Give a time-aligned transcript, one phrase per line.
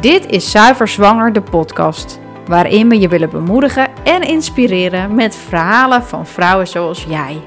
[0.00, 6.02] Dit is Zuiver Zwanger, de podcast, waarin we je willen bemoedigen en inspireren met verhalen
[6.02, 7.42] van vrouwen zoals jij.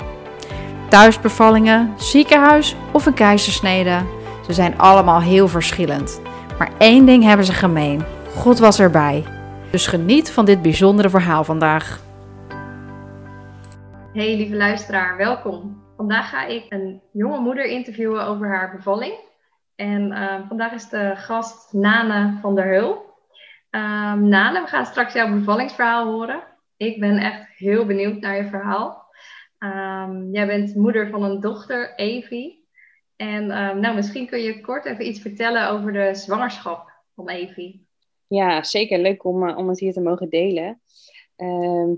[0.90, 4.02] Thuisbevallingen, ziekenhuis of een keizersnede,
[4.46, 6.22] ze zijn allemaal heel verschillend.
[6.58, 8.04] Maar één ding hebben ze gemeen:
[8.36, 9.24] God was erbij.
[9.70, 12.00] Dus geniet van dit bijzondere verhaal vandaag.
[14.14, 15.84] Hey lieve luisteraar, welkom.
[15.98, 19.14] Vandaag ga ik een jonge moeder interviewen over haar bevalling.
[19.82, 22.92] En uh, vandaag is de gast Nane van der Heul.
[23.70, 26.44] Um, Nane, we gaan straks jouw bevallingsverhaal horen.
[26.78, 29.06] Ik ben echt heel benieuwd naar je verhaal.
[29.60, 32.68] Um, jij bent moeder van een dochter, Evie.
[33.16, 37.88] En nou, misschien kun je kort even iets vertellen over de zwangerschap van Evie.
[38.28, 39.00] Ja, zeker.
[39.00, 40.82] Leuk om, uh, om het hier te mogen delen.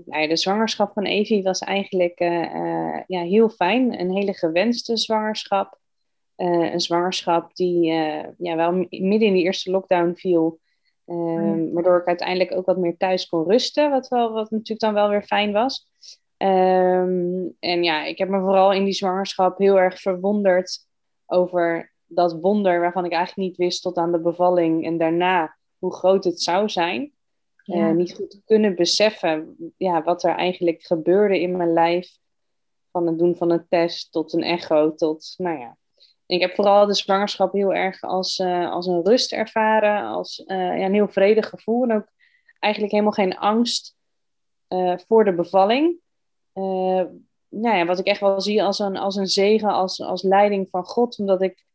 [0.06, 4.00] Nou de zwangerschap van Evie was eigenlijk uh, uh, ja, heel fijn.
[4.00, 5.82] Een hele gewenste zwangerschap.
[6.36, 7.84] Een zwangerschap die
[8.38, 10.58] ja, wel midden in de eerste lockdown viel.
[11.04, 11.72] Mm.
[11.72, 13.90] Waardoor ik uiteindelijk ook wat meer thuis kon rusten.
[13.90, 15.88] Wat, wel, wat natuurlijk dan wel weer fijn was.
[16.36, 20.86] Um, en ja, ik heb me vooral in die zwangerschap heel erg verwonderd
[21.26, 25.94] over dat wonder waarvan ik eigenlijk niet wist tot aan de bevalling en daarna hoe
[25.94, 27.12] groot het zou zijn.
[27.62, 27.88] Ja.
[27.88, 32.18] Uh, niet goed kunnen beseffen ja, wat er eigenlijk gebeurde in mijn lijf.
[32.90, 35.76] Van het doen van een test tot een echo tot, nou ja.
[36.34, 40.56] Ik heb vooral de zwangerschap heel erg als, uh, als een rust ervaren, als uh,
[40.56, 41.82] ja, een heel vredig gevoel.
[41.82, 42.08] En ook
[42.58, 43.96] eigenlijk helemaal geen angst
[45.06, 45.96] voor de bevalling.
[47.48, 50.68] nou ja, wat ik echt wel zie als een, als een zegen, als, als leiding
[50.70, 51.18] van God.
[51.18, 51.66] Omdat ik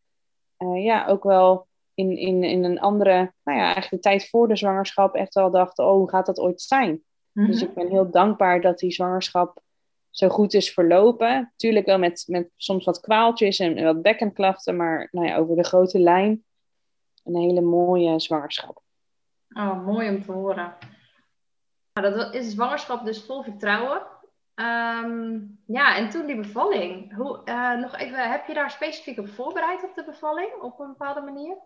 [0.75, 4.55] ja, ook wel in, in, in een andere, nou ja, eigenlijk de tijd voor de
[4.55, 7.03] zwangerschap echt wel dacht, oh, hoe gaat dat ooit zijn?
[7.33, 9.61] Dus ik ben heel dankbaar dat die zwangerschap
[10.19, 11.53] zo goed is verlopen.
[11.55, 15.63] Tuurlijk wel met, met soms wat kwaaltjes en wat bekkenklachten, maar nou ja, over de
[15.63, 16.43] grote lijn
[17.23, 18.81] een hele mooie zwangerschap.
[19.49, 20.75] Oh, mooi om te horen.
[21.93, 24.01] Nou, dat is zwangerschap dus vol vertrouwen.
[24.55, 27.15] Um, ja, en toen die bevalling.
[27.15, 30.87] Hoe, uh, nog even, heb je daar specifiek op voorbereid op de bevalling op een
[30.87, 31.57] bepaalde manier?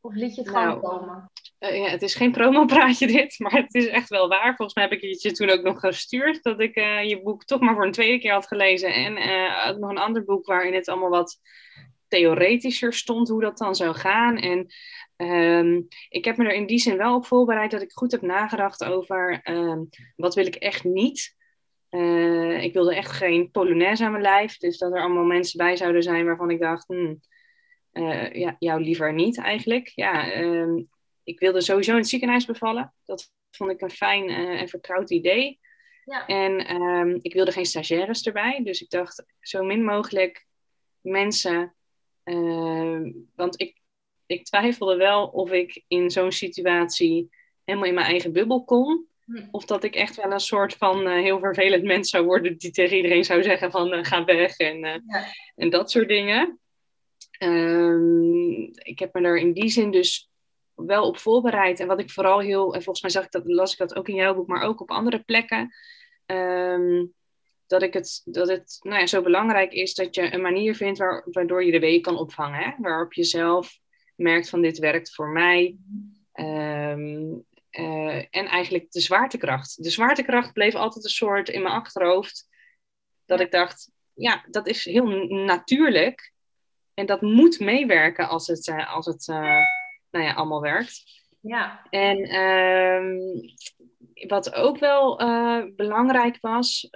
[0.00, 1.30] Of liet je het gewoon nou, komen?
[1.60, 4.56] Uh, ja, het is geen promopraatje dit, maar het is echt wel waar.
[4.56, 7.60] Volgens mij heb ik je toen ook nog gestuurd dat ik uh, je boek toch
[7.60, 8.94] maar voor een tweede keer had gelezen.
[8.94, 11.40] En uh, nog een ander boek waarin het allemaal wat
[12.08, 14.36] theoretischer stond hoe dat dan zou gaan.
[14.36, 14.66] En
[15.16, 18.22] um, ik heb me er in die zin wel op voorbereid dat ik goed heb
[18.22, 21.36] nagedacht over um, wat wil ik echt niet.
[22.60, 24.56] Ik wilde echt geen polonaise aan mijn lijf.
[24.56, 27.20] Dus dat er allemaal mensen bij zouden zijn waarvan ik dacht, hmm,
[28.32, 29.92] ja, jou liever niet eigenlijk.
[29.94, 30.88] Ja, um,
[31.28, 32.94] ik wilde sowieso in het ziekenhuis bevallen.
[33.04, 35.60] Dat vond ik een fijn uh, en vertrouwd idee.
[36.04, 36.26] Ja.
[36.26, 38.60] En um, ik wilde geen stagiaires erbij.
[38.62, 40.46] Dus ik dacht, zo min mogelijk
[41.00, 41.74] mensen.
[42.24, 43.80] Uh, want ik,
[44.26, 47.28] ik twijfelde wel of ik in zo'n situatie
[47.64, 49.06] helemaal in mijn eigen bubbel kon.
[49.24, 49.48] Hm.
[49.50, 52.70] Of dat ik echt wel een soort van uh, heel vervelend mens zou worden die
[52.70, 55.02] tegen iedereen zou zeggen van uh, ga weg en, ja.
[55.54, 56.60] en dat soort dingen.
[57.38, 60.27] Um, ik heb me er in die zin dus
[60.86, 61.80] wel op voorbereid.
[61.80, 64.08] En wat ik vooral heel, en volgens mij zag ik dat, las ik dat ook
[64.08, 65.74] in jouw boek, maar ook op andere plekken.
[66.26, 67.14] Um,
[67.66, 70.98] dat, ik het, dat het nou ja, zo belangrijk is dat je een manier vindt
[70.98, 72.60] waar, waardoor je de week kan opvangen.
[72.60, 72.72] Hè?
[72.78, 73.78] Waarop je zelf
[74.16, 75.76] merkt van dit werkt voor mij.
[76.32, 79.82] Um, uh, en eigenlijk de zwaartekracht.
[79.82, 82.48] De zwaartekracht bleef altijd een soort in mijn achterhoofd.
[83.24, 86.32] Dat ik dacht, ja, dat is heel natuurlijk.
[86.94, 89.60] En dat moet meewerken als het, uh, als het uh,
[90.10, 91.02] nou ja, allemaal werkt.
[91.40, 91.86] Ja.
[91.90, 93.40] En um,
[94.28, 95.16] wat ook wel
[95.76, 96.88] belangrijk was,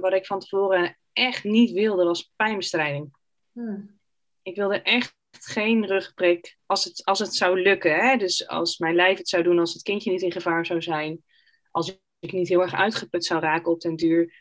[0.00, 3.12] wat ik van tevoren echt niet wilde, was pijnbestrijding.
[3.52, 3.98] Hmm.
[4.42, 7.94] Ik wilde echt geen rugprik als het, als het zou lukken.
[7.94, 8.16] Hè?
[8.16, 11.24] Dus als mijn lijf het zou doen, als het kindje niet in gevaar zou zijn.
[11.70, 14.34] Als ik niet heel erg uitgeput zou raken op den duur.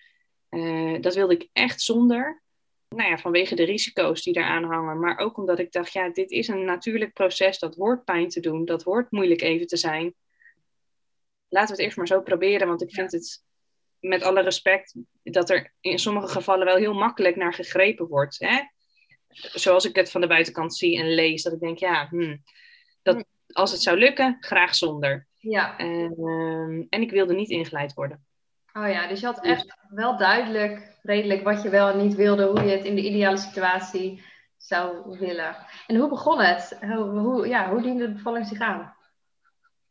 [0.50, 2.43] Uh, dat wilde ik echt zonder.
[2.96, 5.00] Nou ja, vanwege de risico's die eraan hangen.
[5.00, 7.60] Maar ook omdat ik dacht, ja, dit is een natuurlijk proces.
[7.60, 8.66] Dat hoort pijn te doen.
[8.66, 10.14] Dat hoort moeilijk even te zijn.
[11.50, 12.68] Laten we het eerst maar zo proberen.
[12.68, 13.44] Want ik vind het,
[14.00, 18.40] met alle respect, dat er in sommige gevallen wel heel makkelijk naar gegrepen wordt.
[18.40, 18.60] Hè?
[19.34, 22.44] zoals ik het van de buitenkant zie en lees, dat ik denk, ja, hmm,
[23.02, 25.28] dat, als het zou lukken, graag zonder.
[25.40, 25.80] Ja.
[25.80, 28.26] Uh, en ik wilde niet ingeleid worden.
[28.74, 32.46] Oh ja, dus je had echt wel duidelijk, redelijk wat je wel en niet wilde,
[32.46, 34.24] hoe je het in de ideale situatie
[34.58, 35.56] zou willen.
[35.88, 36.78] En hoe begon het?
[36.82, 38.96] Hoe, hoe, ja, hoe diende de bevalling zich aan?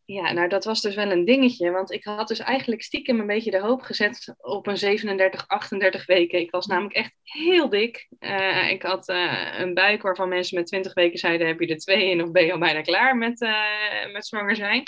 [0.04, 3.26] Ja, nou dat was dus wel een dingetje, want ik had dus eigenlijk stiekem een
[3.26, 6.40] beetje de hoop gezet op een 37, 38 weken.
[6.40, 8.08] Ik was namelijk echt heel dik.
[8.18, 11.78] Uh, ik had uh, een buik waarvan mensen met 20 weken zeiden, heb je er
[11.78, 14.82] twee in of ben je al bijna klaar met, uh, met zwanger zijn?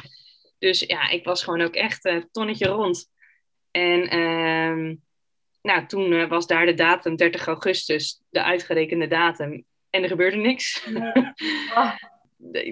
[0.59, 3.13] Dus ja, ik was gewoon ook echt een tonnetje rond.
[3.75, 4.95] En ehm,
[5.63, 9.65] nou, toen was daar de datum 30 augustus, de uitgerekende datum.
[9.91, 10.89] En er gebeurde niks.
[10.93, 11.35] Ja.
[11.75, 11.95] Oh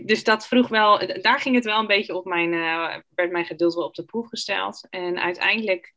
[0.04, 3.44] dus dat vroeg wel, daar ging het wel een beetje op mijn, uh, werd mijn
[3.44, 4.86] geduld wel op de proef gesteld.
[4.90, 5.94] En uiteindelijk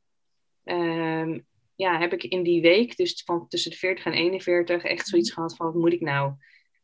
[0.64, 1.40] ehm,
[1.76, 5.32] ja, heb ik in die week, dus van tussen de 40 en 41, echt zoiets
[5.32, 6.34] gehad van wat moet ik nou?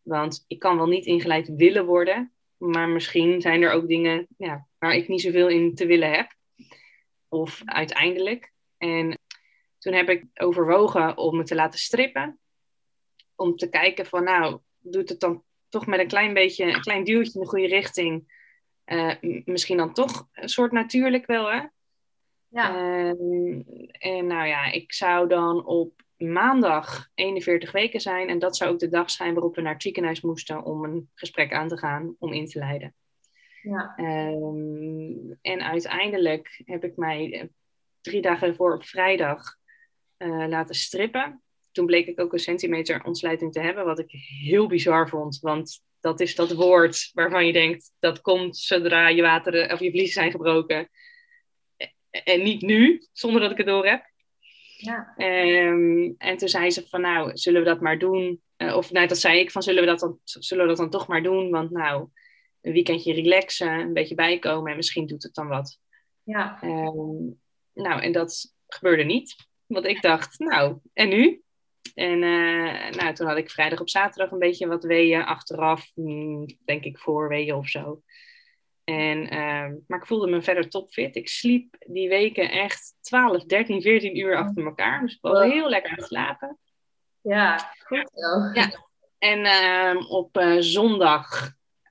[0.02, 4.68] Want ik kan wel niet ingeleid willen worden, maar misschien zijn er ook dingen ja,
[4.80, 6.36] waar ik niet zoveel in te willen heb.
[7.32, 8.54] Of uiteindelijk.
[8.78, 9.20] En
[9.78, 12.40] toen heb ik overwogen om me te laten strippen.
[13.36, 17.04] Om te kijken van nou, doet het dan toch met een klein beetje, een klein
[17.04, 18.40] duwtje in de goede richting.
[18.86, 19.14] Uh,
[19.46, 21.62] misschien dan toch een soort natuurlijk wel, hè?
[22.48, 22.76] Ja.
[22.76, 23.10] Uh,
[23.92, 28.30] en nou ja, ik zou dan op maandag 41 weken zijn.
[28.30, 31.10] En dat zou ook de dag zijn waarop we naar het ziekenhuis moesten om een
[31.14, 32.96] gesprek aan te gaan, om in te leiden.
[33.62, 33.94] Ja.
[33.98, 37.48] Um, en uiteindelijk heb ik mij eh,
[38.02, 39.58] drie dagen voor op vrijdag
[40.18, 41.42] uh, laten strippen
[41.72, 44.12] toen bleek ik ook een centimeter ontsluiting te hebben, wat ik
[44.42, 45.40] heel bizar vond.
[45.40, 49.92] Want dat is dat woord waarvan je denkt, dat komt zodra je wateren of je
[49.92, 50.90] vliezen zijn gebroken.
[52.10, 54.10] En niet nu, zonder dat ik het door heb.
[54.78, 55.14] Ja.
[55.18, 58.42] Um, en toen zei ze van, nou, zullen we dat maar doen?
[58.58, 60.90] Uh, of nou, dat zei ik van, zullen we dat, dan, zullen we dat dan
[60.90, 61.50] toch maar doen?
[61.50, 62.08] Want nou,
[62.62, 65.80] een weekendje relaxen, een beetje bijkomen en misschien doet het dan wat.
[66.24, 66.64] Ja.
[66.64, 67.40] Um,
[67.74, 69.36] nou, en dat gebeurde niet.
[69.66, 71.42] Want ik dacht, nou, en nu?
[71.96, 76.46] En uh, nou, toen had ik vrijdag op zaterdag een beetje wat weeën achteraf, mm,
[76.66, 78.02] denk ik voor weeën of zo.
[78.84, 81.16] En, uh, maar ik voelde me verder topfit.
[81.16, 85.02] Ik sliep die weken echt 12, 13, 14 uur achter elkaar.
[85.02, 86.58] Dus ik was heel lekker aan het slapen.
[87.22, 88.62] Ja, goed zo.
[88.62, 88.90] Ja.
[89.18, 90.38] En uh, op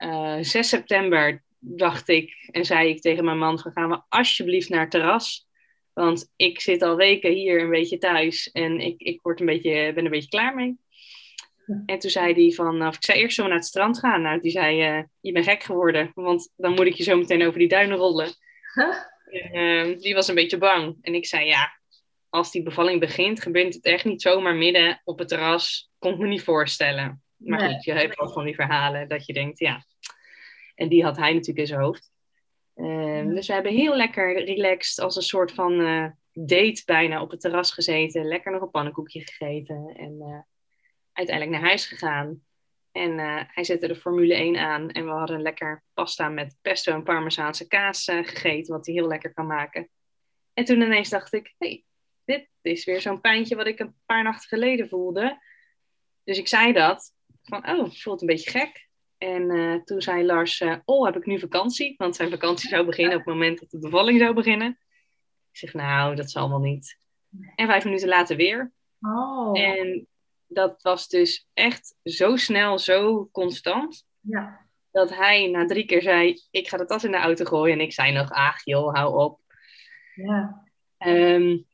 [0.03, 4.69] uh, zondag 6 september dacht ik en zei ik tegen mijn man: gaan we alsjeblieft
[4.69, 5.49] naar het terras.
[5.93, 9.93] Want ik zit al weken hier een beetje thuis en ik, ik word een beetje,
[9.93, 10.77] ben een beetje klaar mee.
[11.85, 14.21] En toen zei hij van, of ik zei eerst zo naar het strand gaan.
[14.21, 17.45] Nou, die zei, uh, je bent gek geworden, want dan moet ik je zo meteen
[17.45, 18.29] over die duinen rollen.
[19.25, 20.97] En, uh, die was een beetje bang.
[21.01, 21.79] En ik zei, ja,
[22.29, 25.91] als die bevalling begint, gebeurt het echt niet zomaar midden op het terras.
[25.99, 27.23] Kon ik me niet voorstellen.
[27.37, 27.73] Maar nee.
[27.73, 29.85] goed, je hebt wel van die verhalen dat je denkt, ja.
[30.81, 32.11] En die had hij natuurlijk in zijn hoofd.
[32.75, 37.31] Um, dus we hebben heel lekker relaxed als een soort van uh, date bijna op
[37.31, 38.25] het terras gezeten.
[38.25, 39.93] Lekker nog een pannenkoekje gegeten.
[39.95, 40.39] En uh,
[41.13, 42.43] uiteindelijk naar huis gegaan.
[42.91, 44.89] En uh, hij zette de Formule 1 aan.
[44.89, 48.73] En we hadden lekker pasta met pesto en parmezaanse kaas gegeten.
[48.73, 49.89] Wat hij heel lekker kan maken.
[50.53, 51.83] En toen ineens dacht ik, hey,
[52.25, 55.41] dit is weer zo'n pijntje wat ik een paar nachten geleden voelde.
[56.23, 57.13] Dus ik zei dat.
[57.43, 58.89] Van, oh, het voelt een beetje gek.
[59.21, 61.95] En uh, toen zei Lars, uh, oh, heb ik nu vakantie?
[61.97, 64.79] Want zijn vakantie zou beginnen op het moment dat de bevalling zou beginnen.
[65.51, 66.97] Ik zeg, nou, dat zal wel niet.
[67.55, 68.71] En vijf minuten later weer.
[69.01, 69.59] Oh.
[69.59, 70.07] En
[70.47, 74.05] dat was dus echt zo snel, zo constant.
[74.19, 74.67] Ja.
[74.91, 77.79] Dat hij na drie keer zei, ik ga de tas in de auto gooien.
[77.79, 79.39] En ik zei nog, ach joh, hou op.
[80.15, 80.67] Ja.
[80.97, 81.67] Um,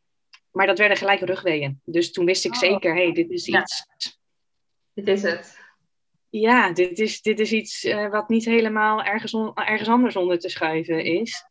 [0.52, 1.82] maar dat werden gelijk rugweeën.
[1.86, 2.60] Dus toen wist ik oh.
[2.60, 3.86] zeker, hé, hey, dit is iets.
[4.94, 5.66] Dit is het
[6.30, 10.40] ja, dit is, dit is iets uh, wat niet helemaal ergens, on, ergens anders onder
[10.40, 11.46] te schuiven is.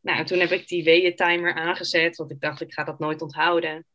[0.00, 3.86] Nou, toen heb ik die weeën-timer aangezet, want ik dacht, ik ga dat nooit onthouden.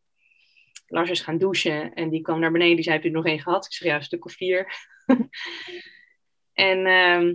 [0.88, 2.76] Lars is gaan douchen en die kwam naar beneden.
[2.76, 3.66] Die zei, heb je er nog één gehad?
[3.66, 4.74] Ik zei, ja, een stuk of vier.
[6.54, 7.34] en uh,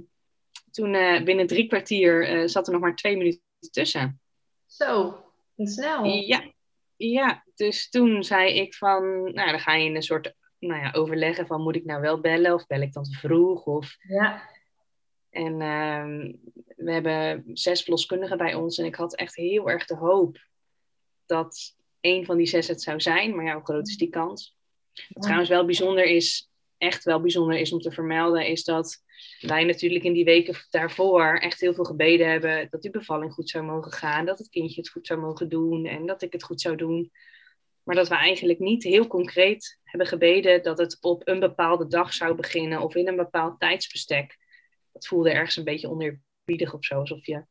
[0.71, 4.21] toen uh, binnen drie kwartier uh, zat er nog maar twee minuten tussen.
[4.67, 5.25] Zo,
[5.57, 6.05] snel.
[6.05, 6.53] Ja,
[6.97, 10.35] ja, dus toen zei ik van, nou, dan ga je in een soort
[10.66, 13.64] nou ja, overleggen van moet ik nou wel bellen of bel ik dan te vroeg?
[13.64, 13.97] Of...
[14.09, 14.50] Ja.
[15.31, 16.33] En uh,
[16.76, 20.38] we hebben zes verloskundigen bij ons en ik had echt heel erg de hoop
[21.26, 23.37] dat één van die zes het zou zijn.
[23.37, 24.57] Maar ja, hoe groot is die kans?
[25.09, 29.02] Wat trouwens wel bijzonder is, echt wel bijzonder is om te vermelden, is dat
[29.40, 33.50] wij natuurlijk in die weken daarvoor echt heel veel gebeden hebben dat die bevalling goed
[33.50, 36.42] zou mogen gaan, dat het kindje het goed zou mogen doen en dat ik het
[36.42, 37.11] goed zou doen.
[37.83, 42.12] Maar dat we eigenlijk niet heel concreet hebben gebeden dat het op een bepaalde dag
[42.12, 44.39] zou beginnen of in een bepaald tijdsbestek.
[44.93, 46.99] Dat voelde ergens een beetje oneerbiedig of zo.
[46.99, 47.45] Alsof je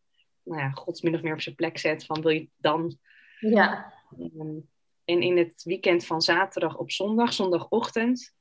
[0.44, 2.98] nou ja, God min of meer op zijn plek zet van wil je dan.
[3.40, 3.94] Ja.
[4.18, 4.60] Ehm,
[5.06, 8.36] en in het weekend van zaterdag op zondag, zondagochtend,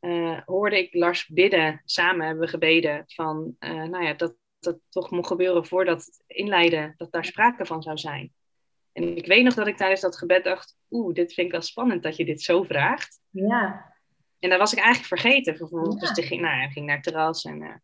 [0.00, 1.82] uh, hoorde ik Lars bidden.
[1.84, 6.22] Samen hebben we gebeden van, uh, nou ja, dat het toch mocht gebeuren voordat het
[6.26, 8.32] inleiden, dat daar sprake van zou zijn.
[8.92, 11.62] En ik weet nog dat ik tijdens dat gebed dacht, oeh, dit vind ik wel
[11.62, 13.20] spannend dat je dit zo vraagt.
[13.30, 13.94] Ja.
[14.38, 16.14] En dat was ik eigenlijk vergeten vervolgens.
[16.14, 17.44] Dus ging, nou ja, ging naar het terras.
[17.44, 17.74] En, uh,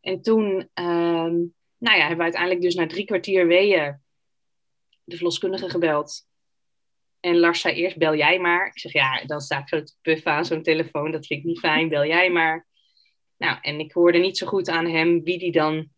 [0.00, 1.34] en toen, ehm,
[1.78, 4.00] nou ja, hebben we uiteindelijk dus na drie kwartier weeën
[5.04, 6.28] de verloskundige gebeld.
[7.20, 8.66] En Lars zei eerst, bel jij maar.
[8.66, 11.10] Ik zeg, ja, dan sta ik zo te puffen aan zo'n telefoon.
[11.10, 12.66] Dat vind ik niet fijn, bel jij maar.
[13.36, 15.88] Nou, en ik hoorde niet zo goed aan hem wie die dan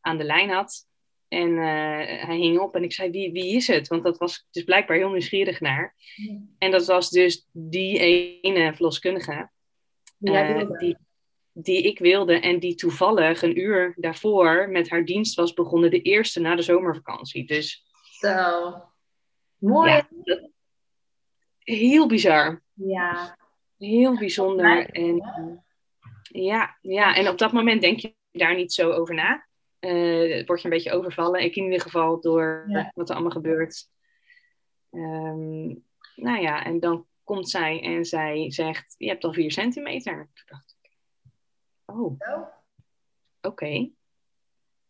[0.00, 0.88] aan de lijn had.
[1.30, 1.64] En uh,
[2.26, 3.88] hij hing op en ik zei, wie, wie is het?
[3.88, 5.94] Want dat was dus blijkbaar heel nieuwsgierig naar.
[6.14, 6.38] Ja.
[6.58, 7.98] En dat was dus die
[8.40, 9.50] ene verloskundige.
[10.20, 10.96] Uh, die,
[11.52, 15.90] die ik wilde en die toevallig een uur daarvoor met haar dienst was begonnen.
[15.90, 17.46] De eerste na de zomervakantie.
[17.46, 17.84] Dus...
[18.02, 18.74] Zo.
[19.58, 19.90] Mooi.
[19.90, 20.50] Ja, dat,
[21.58, 22.62] heel bizar.
[22.72, 23.38] Ja.
[23.78, 24.90] Heel bijzonder.
[24.90, 25.22] En,
[26.22, 29.48] ja, ja, en op dat moment denk je daar niet zo over na.
[29.80, 31.42] Uh, word je een beetje overvallen.
[31.42, 32.90] Ik in ieder geval door ja.
[32.94, 33.88] wat er allemaal gebeurt.
[34.90, 35.84] Um,
[36.14, 40.30] nou ja, en dan komt zij en zij zegt: Je hebt al vier centimeter.
[40.34, 40.90] Toen dacht ik:
[41.84, 42.50] Oh, oké.
[43.40, 43.92] Okay.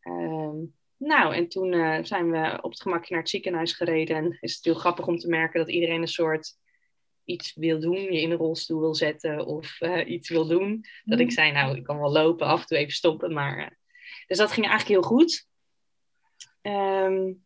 [0.02, 4.16] Um, nou, en toen uh, zijn we op het gemakje naar het ziekenhuis gereden.
[4.16, 6.58] En is het heel grappig om te merken dat iedereen een soort
[7.24, 10.84] iets wil doen, je in een rolstoel wil zetten of uh, iets wil doen.
[11.04, 13.32] Dat ik zei, nou, ik kan wel lopen, af en toe even stoppen.
[13.32, 13.78] Maar,
[14.30, 15.46] dus dat ging eigenlijk heel goed.
[16.62, 17.44] Um,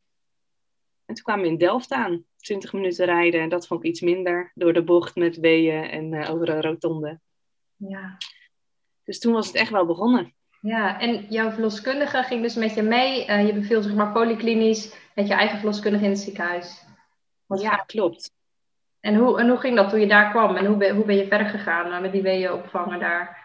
[1.04, 2.24] en toen kwamen we in Delft aan.
[2.36, 3.40] 20 minuten rijden.
[3.40, 4.52] En dat vond ik iets minder.
[4.54, 7.20] Door de bocht met weeën en uh, over een rotonde.
[7.76, 8.16] Ja.
[9.04, 10.34] Dus toen was het echt wel begonnen.
[10.60, 13.28] Ja, en jouw verloskundige ging dus met je mee.
[13.28, 16.84] Uh, je beviel zeg maar polyklinisch met je eigen verloskundige in het ziekenhuis.
[17.46, 18.32] Wat ja, klopt.
[19.00, 20.56] En hoe, en hoe ging dat toen je daar kwam?
[20.56, 23.43] En hoe ben, hoe ben je verder gegaan uh, met die weeën opvangen daar?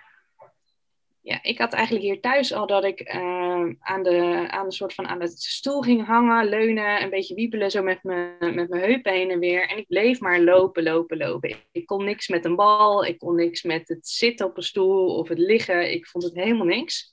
[1.29, 4.93] Ja, ik had eigenlijk hier thuis al dat ik uh, aan, de, aan de soort
[4.93, 8.83] van aan de stoel ging hangen, leunen, een beetje wiebelen zo met mijn met mijn
[8.83, 9.69] heupen heen en weer.
[9.69, 11.55] En ik bleef maar lopen, lopen, lopen.
[11.71, 15.17] Ik, kon niks met een bal, ik kon niks met het zitten op een stoel
[15.17, 15.91] of het liggen.
[15.91, 17.11] Ik vond het helemaal niks.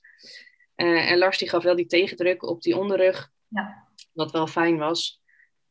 [0.75, 3.87] Uh, en Lars die gaf wel die tegendruk op die onderrug, ja.
[4.13, 5.21] wat wel fijn was.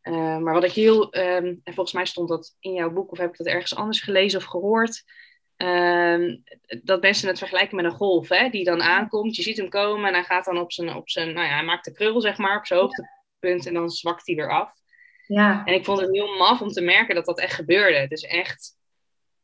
[0.02, 3.18] Uh, maar wat ik heel, um, en volgens mij stond dat in jouw boek, of
[3.18, 5.04] heb ik dat ergens anders gelezen of gehoord,
[5.56, 6.42] um,
[6.82, 9.36] dat mensen het vergelijken met een golf, hè, die dan aankomt.
[9.36, 11.64] Je ziet hem komen en hij gaat dan op zijn, op zijn nou ja, hij
[11.64, 14.72] maakt de krul, zeg maar, op zijn hoogtepunt en dan zwakt hij weer af.
[15.26, 15.62] Ja.
[15.64, 17.96] En ik vond het heel maf om te merken dat dat echt gebeurde.
[17.96, 18.76] Het is echt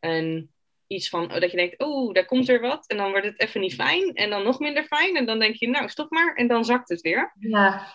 [0.01, 0.51] een,
[0.87, 2.87] iets van, dat je denkt, oeh, daar komt er wat.
[2.87, 5.17] En dan wordt het even niet fijn en dan nog minder fijn.
[5.17, 6.35] En dan denk je, nou, stop maar.
[6.35, 7.35] En dan zakt het weer.
[7.39, 7.93] Ja.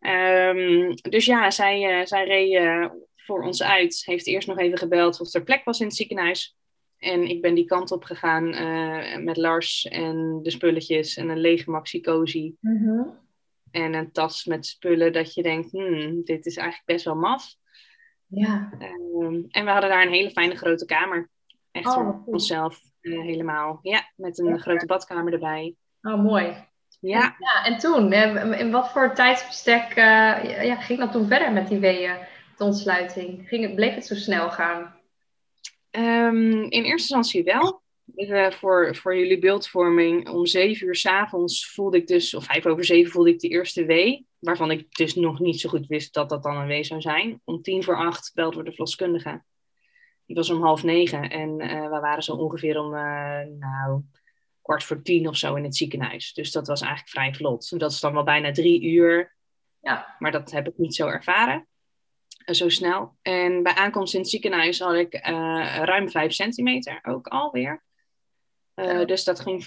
[0.00, 2.86] Um, dus ja, zij, uh, zij reed uh,
[3.16, 4.02] voor ons uit.
[4.04, 6.57] Heeft eerst nog even gebeld of er plek was in het ziekenhuis.
[6.98, 11.40] En ik ben die kant op gegaan uh, met Lars en de spulletjes en een
[11.40, 12.56] lege maxicosi.
[12.60, 13.18] Mm -hmm.
[13.70, 17.54] En een tas met spullen dat je denkt, hmm, dit is eigenlijk best wel maf.
[18.26, 18.72] Ja.
[19.14, 21.30] Um, en we hadden daar een hele fijne grote kamer.
[21.70, 23.78] Echt oh, voor onszelf helemaal.
[23.82, 24.56] Ja, met een ja.
[24.56, 25.74] grote badkamer erbij.
[26.02, 26.66] Oh, mooi.
[27.00, 27.36] Ja.
[27.38, 28.12] ja, en toen,
[28.52, 32.16] in wat voor tijdsbestek uh, ja, ging dat toen verder met die weeën,
[32.56, 33.48] de ontsluiting?
[33.48, 34.96] Ging het, bleef het zo snel gaan?
[35.98, 37.82] Um, in eerste instantie wel.
[38.16, 42.66] Uh, voor, voor jullie beeldvorming, om zeven uur s avonds voelde ik dus, of vijf
[42.66, 44.26] over zeven voelde ik de eerste wee.
[44.38, 47.40] Waarvan ik dus nog niet zo goed wist dat dat dan een wee zou zijn.
[47.44, 49.42] Om tien voor acht belde we de verloskundige.
[50.26, 54.02] Die was om half negen en uh, we waren zo ongeveer om, uh, nou,
[54.62, 56.32] kwart voor tien of zo in het ziekenhuis.
[56.32, 57.78] Dus dat was eigenlijk vrij vlot.
[57.78, 59.36] Dat is dan wel bijna drie uur.
[59.80, 60.16] Ja.
[60.18, 61.67] Maar dat heb ik niet zo ervaren.
[62.48, 63.16] Uh, zo snel.
[63.22, 65.20] En bij aankomst in het ziekenhuis had ik uh,
[65.82, 67.82] ruim vijf centimeter ook alweer.
[68.74, 69.04] Uh, ja.
[69.04, 69.66] Dus dat ging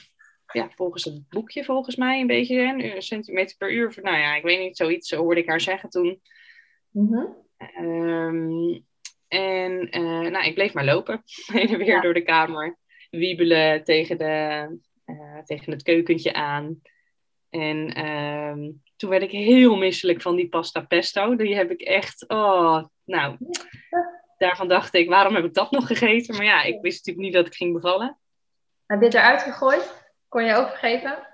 [0.53, 2.59] ja, volgens het boekje volgens mij een beetje.
[2.59, 3.97] Een centimeter per uur.
[4.01, 5.07] Nou ja, ik weet niet, zoiets.
[5.07, 6.21] Zo hoorde ik haar zeggen toen.
[6.91, 7.85] Mm -hmm.
[7.85, 8.85] um,
[9.27, 9.89] en
[10.31, 11.23] nou, ik bleef maar lopen.
[11.53, 12.01] Heen en weer ja.
[12.01, 12.77] door de kamer.
[13.09, 14.67] Wiebelen tegen de,
[15.05, 16.81] uh, tegen het keukentje aan.
[17.51, 21.35] En um, toen werd ik heel misselijk van die pasta pesto.
[21.35, 23.37] Die heb ik echt, oh, nou,
[24.37, 26.35] daarvan dacht ik, waarom heb ik dat nog gegeten?
[26.35, 28.19] Maar ja, ik wist natuurlijk niet dat ik ging bevallen.
[28.85, 30.13] Heb je het eruit gegooid?
[30.27, 31.27] Kon je overgeven?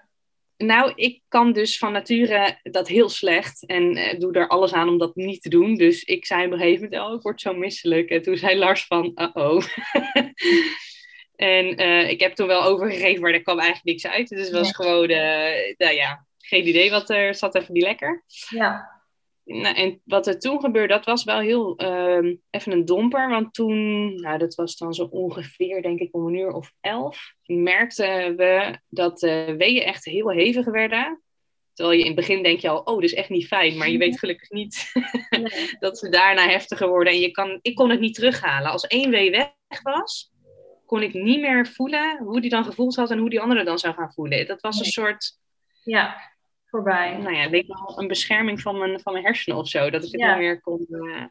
[0.58, 4.90] Nou, ik kan dus van nature dat heel slecht en uh, doe er alles aan
[4.90, 5.76] om dat niet te doen.
[5.76, 8.10] Dus ik zei op een gegeven moment, oh, ik word zo misselijk.
[8.10, 9.64] En toen zei Lars van, uh-oh.
[11.38, 14.30] En uh, ik heb toen wel overgegeven, maar er kwam eigenlijk niks uit.
[14.30, 18.24] Dus het was gewoon, uh, nou ja, geen idee wat er zat even niet lekker.
[18.50, 18.96] Ja.
[19.44, 23.30] Nou, en wat er toen gebeurde, dat was wel heel uh, even een domper.
[23.30, 27.34] Want toen, nou dat was dan zo ongeveer, denk ik, om een uur of elf,
[27.46, 31.22] merkten we dat de weeën echt heel hevig werden.
[31.74, 33.78] Terwijl je in het begin denk je al, oh, dit is echt niet fijn.
[33.78, 34.92] Maar je weet gelukkig niet
[35.80, 37.14] dat ze daarna heftiger worden.
[37.14, 38.72] En je kan, ik kon het niet terughalen.
[38.72, 40.32] Als één wee weg was,
[40.88, 43.80] kon ik niet meer voelen hoe die dan gevoeld had en hoe die andere dan
[43.80, 44.48] zou gaan voelen.
[44.48, 45.40] Dat was een soort,
[45.84, 46.16] Ja,
[46.66, 47.18] voorbij.
[47.18, 49.90] nou ja, leek wel een bescherming van mijn, van mijn hersenen of zo.
[49.90, 50.30] Dat ik het Ja.
[50.30, 51.24] niet meer kon, eh,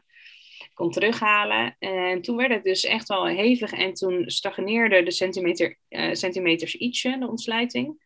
[0.73, 1.75] kon terughalen.
[1.79, 3.71] En toen werd het dus echt wel hevig.
[3.71, 8.05] En toen stagneerde de centimeter, eh, centimeters ietsje, de ontsluiting.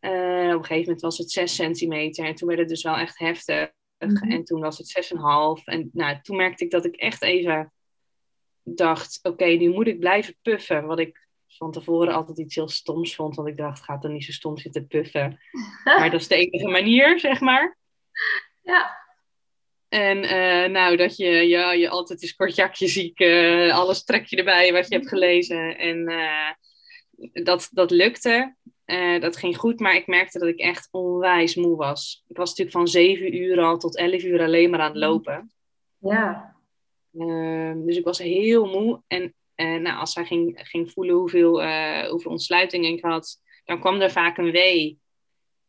[0.00, 0.14] Eh, op
[0.58, 2.24] een gegeven moment was het 6 centimeter.
[2.24, 3.70] En toen werd het dus wel echt heftig.
[3.98, 4.30] Mhm.
[4.30, 5.66] En toen was het 6,5.
[5.66, 7.72] En nou, toen merkte ik dat ik echt even
[8.62, 10.86] dacht: oké, nu moet ik blijven puffen.
[10.86, 13.36] Wat ik van tevoren altijd iets heel stoms vond.
[13.36, 15.40] Want ik dacht: gaat er niet zo stom zitten puffen.
[15.84, 17.78] Maar dat is de enige manier, zeg maar.
[18.62, 18.98] Ja.
[19.88, 24.36] En eh, nou, dat je, ja, je altijd is kortjakje ziek, eh, alles trek je
[24.36, 25.78] erbij wat je hebt gelezen.
[25.78, 26.50] En eh,
[27.44, 28.54] dat, dat lukte.
[29.20, 32.24] Dat ging goed, maar ik merkte dat ik echt onwijs moe was.
[32.28, 35.52] Ik was natuurlijk van zeven uur al tot elf uur alleen maar aan het lopen.
[35.98, 36.49] Ja.
[37.18, 39.02] Ehm, dus ik was heel moe.
[39.06, 43.80] En eh, nou, als zij ging, ging voelen hoeveel, eh, hoeveel ontsluiting ik had, dan
[43.80, 44.98] kwam er vaak een wee.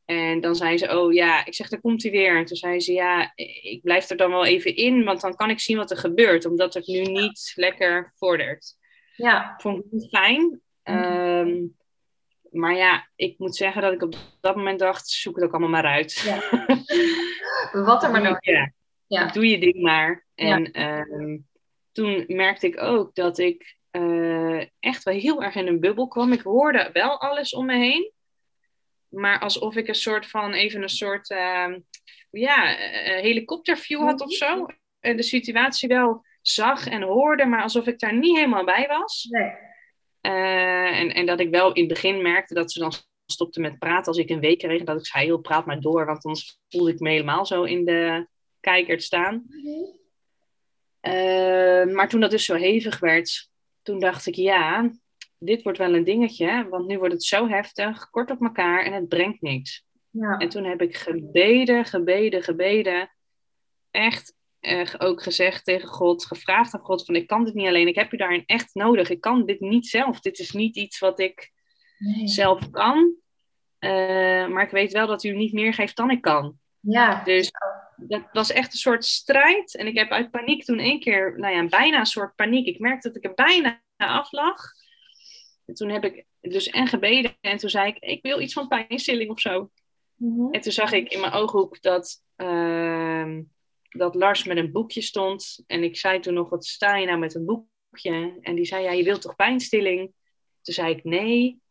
[0.05, 2.37] En dan zei ze, oh ja, ik zeg, daar komt hij weer.
[2.37, 3.31] En toen zei ze, ja,
[3.61, 6.45] ik blijf er dan wel even in, want dan kan ik zien wat er gebeurt,
[6.45, 8.77] omdat het nu niet lekker vordert.
[9.15, 9.53] Ja.
[9.53, 10.61] Ik vond het niet fijn.
[10.83, 11.65] Ehm,
[12.49, 15.69] maar ja, ik moet zeggen dat ik op dat moment dacht, zoek het ook allemaal
[15.69, 16.13] maar uit.
[16.13, 16.65] Ja.
[17.83, 18.37] Wat er maar door.
[18.51, 18.71] Ja,
[19.19, 19.27] Ja.
[19.27, 20.25] doe je ding maar.
[20.35, 21.37] En ehm,
[21.91, 26.31] toen merkte ik ook dat ik eh, echt wel heel erg in een bubbel kwam.
[26.31, 28.11] Ik hoorde wel alles om me heen.
[29.07, 31.79] Maar alsof ik een soort van, even een soort, ehm,
[32.29, 34.65] ja, eh, helikopterview had of zo.
[34.99, 39.27] En de situatie wel zag en hoorde, maar alsof ik daar niet helemaal bij was.
[39.29, 39.51] Nee.
[40.21, 42.93] Eh, en, en dat ik wel in het begin merkte dat ze dan
[43.25, 44.79] stopte met praten als ik een week kreeg.
[44.79, 47.63] En dat ik zei, heel praat maar door, want anders voelde ik me helemaal zo
[47.63, 48.27] in de
[48.61, 49.45] kijker te staan.
[50.99, 53.49] Eh, maar toen dat dus zo hevig werd,
[53.81, 54.91] toen dacht ik, ja,
[55.37, 56.67] dit wordt wel een dingetje.
[56.69, 59.85] Want nu wordt het zo heftig, kort op elkaar en het brengt niks.
[60.09, 60.37] Ja.
[60.37, 63.11] En toen heb ik gebeden, gebeden, gebeden.
[63.91, 67.87] Echt eh, ook gezegd tegen God, gevraagd aan God van ik kan dit niet alleen,
[67.87, 69.09] ik heb u daarin echt nodig.
[69.09, 70.19] Ik kan dit niet zelf.
[70.19, 71.51] Dit is niet iets wat ik
[71.97, 72.27] Nee.
[72.27, 73.15] zelf kan.
[73.79, 76.59] Eh, maar ik weet wel dat u niet meer geeft dan ik kan.
[76.79, 77.23] Ja.
[77.23, 77.51] Dus
[78.07, 79.75] dat was echt een soort strijd.
[79.75, 82.65] En ik heb uit paniek toen één keer, nou ja, bijna een soort paniek.
[82.67, 84.61] Ik merkte dat ik er bijna af lag.
[85.65, 87.37] En toen heb ik dus en gebeden.
[87.41, 89.71] En toen zei ik, ik wil iets van pijnstilling of zo.
[90.15, 90.53] Mhm.
[90.53, 93.41] En toen zag ik in mijn ooghoek dat, ehm,
[93.89, 95.63] dat Lars met een boekje stond.
[95.67, 98.37] En ik zei toen nog, wat sta je nou met een boekje?
[98.41, 100.13] En die zei, ja, je wilt toch pijnstilling?
[100.61, 101.61] Toen zei ik, nee.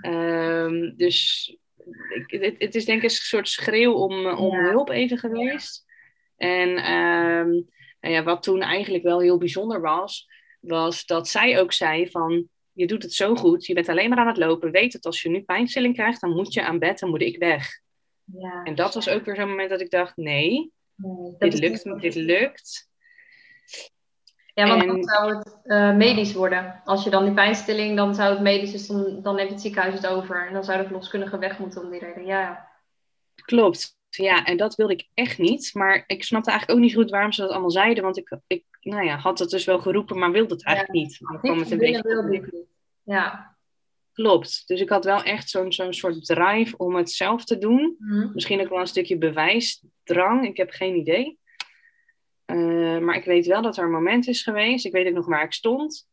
[0.00, 1.50] Ehm, dus
[2.14, 4.70] ik, het, het is denk ik een soort schreeuw om, om Ja.
[4.70, 5.84] hulp even geweest.
[6.36, 7.48] En ehm,
[8.00, 10.28] nou ja, wat toen eigenlijk wel heel bijzonder was,
[10.60, 12.48] was dat zij ook zei van...
[12.72, 14.70] Je doet het zo goed, je bent alleen maar aan het lopen.
[14.70, 17.38] Weet dat als je nu pijnstilling krijgt, dan moet je aan bed, dan moet ik
[17.38, 17.80] weg.
[18.24, 18.62] Ja.
[18.64, 22.14] En dat was ook weer zo'n moment dat ik dacht, nee, Nee, dit lukt, dit
[22.14, 22.90] lukt.
[24.56, 26.80] Ja, want En- dan zou het eh, medisch worden.
[26.84, 29.94] Als je dan die pijnstilling, dan zou het medisch, dus dan, dan neemt het ziekenhuis
[29.94, 30.46] het over.
[30.46, 32.26] En dan zou de verloskundige weg moeten om die reden.
[32.26, 32.68] Ja.
[33.34, 33.96] Klopt.
[34.08, 35.70] Ja, en dat wilde ik echt niet.
[35.74, 38.02] Maar ik snapte eigenlijk ook niet goed waarom ze dat allemaal zeiden.
[38.02, 41.18] Want ik, ik nou ja, had het dus wel geroepen, maar wilde het eigenlijk niet.
[41.20, 42.66] Dan kwam het een beetje niet.
[43.02, 43.56] Ja.
[44.12, 44.62] Klopt.
[44.66, 47.96] Dus ik had wel echt zo'n zo'n soort drive om het zelf te doen.
[47.98, 48.30] Mhm.
[48.32, 50.46] Misschien ook wel een stukje bewijsdrang.
[50.46, 51.38] Ik heb geen idee.
[52.46, 54.86] Eh, maar ik weet wel dat er een moment is geweest.
[54.86, 56.08] Ik weet ook nog waar ik stond.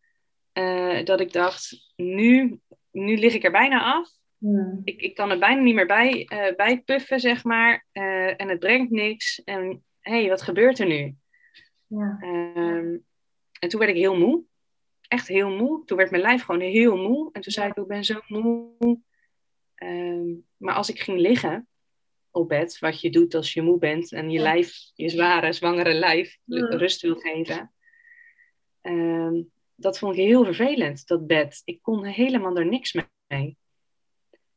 [0.52, 2.60] eh, dat ik dacht, nu,
[2.92, 4.10] nu lig ik er bijna af.
[4.38, 4.80] Mhm.
[4.84, 7.86] Ik, ik kan er bijna niet meer bij, eh bij puffen, zeg maar.
[7.92, 9.44] En het brengt niks.
[9.44, 11.16] En hé, hey, wat gebeurt er nu?
[11.88, 12.18] Ja.
[12.20, 12.98] Ehm,
[13.60, 14.44] en toen werd ik heel moe.
[15.08, 15.86] Echt heel moe.
[15.86, 17.30] Toen werd mijn lijf gewoon heel moe.
[17.32, 19.00] En toen zei ik, ik ben zo moe.
[19.76, 20.26] Ehm,
[20.58, 21.68] maar als ik ging liggen
[22.34, 24.44] op bed, wat je doet als je moe bent en je Ja.
[24.44, 27.72] lijf, je zware, zwangere lijf, rust wil geven.
[28.82, 29.42] ehm,
[29.76, 31.62] dat vond ik heel vervelend, dat bed.
[31.66, 32.96] Ik kon helemaal er niks
[33.28, 33.58] mee.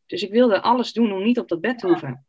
[0.06, 2.26] Dus ik wilde alles doen om niet op dat bed te hoeven.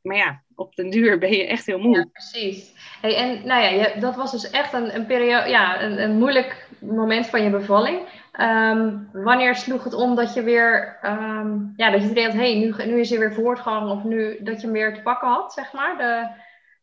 [0.00, 1.96] Maar ja, op den duur ben je echt heel moe.
[1.96, 2.72] Ja, precies.
[3.00, 6.18] Hey, en nou ja, je, dat was dus echt een, een periode, ja, een, een
[6.18, 8.17] moeilijk moment van je bevalling.
[8.38, 12.54] Ehm, wanneer sloeg het om dat je weer, ehm, ja, dat je idee had, hey,
[12.54, 15.52] nu, nu is er weer voortgang of nu dat je hem weer te pakken had,
[15.52, 16.28] zeg maar, de,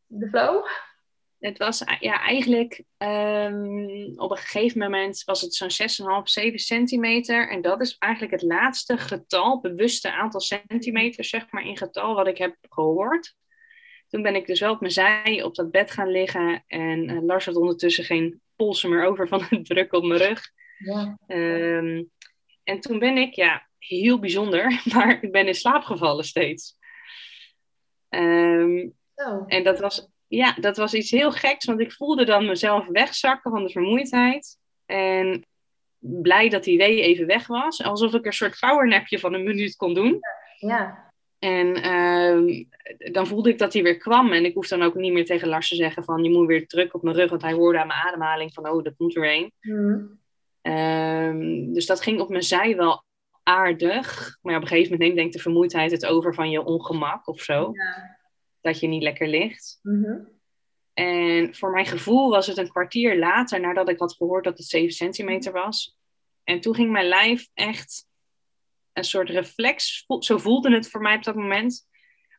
[0.08, 0.66] de flow?
[1.40, 7.50] Het was ja, eigenlijk ehm, op een gegeven moment was het zo'n 6,5, 7 centimeter.
[7.50, 12.28] En dat is eigenlijk het laatste getal, bewuste aantal centimeters, zeg maar, in getal wat
[12.28, 13.36] ik heb gehoord.
[14.08, 16.64] Toen ben ik dus wel op mijn zij op dat bed gaan liggen.
[16.68, 20.54] En uh, Lars had ondertussen geen polsen meer over van het druk op mijn rug.
[20.78, 21.18] Ja.
[21.28, 22.04] Ehm,
[22.64, 26.78] en toen ben ik, ja, heel bijzonder, maar ik ben in slaap gevallen steeds.
[28.10, 29.44] Um, oh.
[29.48, 33.52] En dat was, ja, dat was iets heel geks, want ik voelde dan mezelf wegzakken
[33.52, 34.58] van de vermoeidheid.
[34.86, 35.46] En
[36.00, 37.84] blij dat die wee even weg was.
[37.84, 40.20] Alsof ik een soort powernapje van een minuut kon doen.
[40.60, 41.14] Ja.
[41.40, 42.64] En ehm,
[43.12, 44.32] dan voelde ik dat hij weer kwam.
[44.32, 46.24] En ik hoef dan ook niet meer tegen Lars te zeggen van...
[46.24, 47.30] je moet weer druk op mijn rug.
[47.30, 48.70] Want hij hoorde aan mijn ademhaling van...
[48.70, 49.52] oh, dat komt er een.
[49.62, 50.20] Mm.
[50.66, 53.04] Ehm, dus dat ging op mijn zij wel
[53.44, 54.38] aardig.
[54.42, 57.28] Maar op een gegeven moment neemt denk ik de vermoeidheid het over van je ongemak
[57.28, 57.70] of zo.
[57.74, 58.18] Ja.
[58.62, 59.80] Dat je niet lekker ligt.
[59.82, 60.28] Mm
[60.94, 64.68] En voor mijn gevoel was het een kwartier later nadat ik had gehoord dat het
[64.68, 65.98] 7 centimeter was.
[66.44, 68.08] En toen ging mijn lijf echt
[68.94, 70.06] een soort reflex.
[70.20, 71.88] Zo voelde het voor mij op dat moment.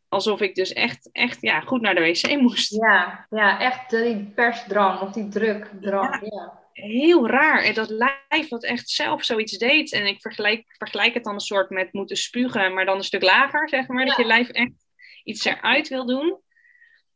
[0.09, 2.75] Alsof ik dus echt, echt ja, goed naar de wc moest.
[2.75, 6.21] Ja, ja echt die persdrang of die drukdrang.
[6.21, 6.29] Ja.
[6.31, 6.66] ja.
[6.77, 7.63] Heel raar.
[7.63, 9.93] En dat lijf dat echt zelf zoiets deed.
[9.93, 13.23] En ik vergelijk, vergelijk het dan een soort met moeten spugen, maar dan een stuk
[13.23, 14.07] lager, zeg maar.
[14.07, 14.87] Dat je lijf echt
[15.25, 16.41] iets eruit wil doen.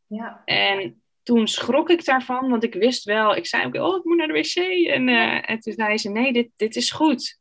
[0.06, 0.42] Ja.
[0.44, 4.16] En toen schrok ik daarvan, want ik wist wel, ik zei ook, oh, ik moet
[4.16, 4.86] naar de wc.
[4.86, 7.38] En, uh, en toen zei ze, nee, dit, dit is goed.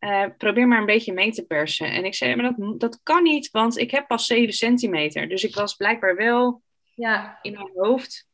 [0.00, 1.92] Uh, probeer maar een beetje mee te persen.
[1.92, 5.28] En ik zei, maar dat, dat kan niet, want ik heb pas 7 centimeter.
[5.28, 6.62] Dus ik was blijkbaar wel
[6.94, 7.38] ja.
[7.42, 8.28] in mijn hoofd